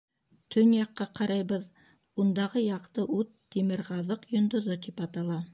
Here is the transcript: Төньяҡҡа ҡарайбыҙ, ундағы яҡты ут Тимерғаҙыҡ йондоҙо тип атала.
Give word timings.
Төньяҡҡа 0.53 1.05
ҡарайбыҙ, 1.19 1.67
ундағы 2.25 2.65
яҡты 2.65 3.07
ут 3.19 3.31
Тимерғаҙыҡ 3.57 4.29
йондоҙо 4.37 4.83
тип 4.89 5.09
атала. 5.09 5.43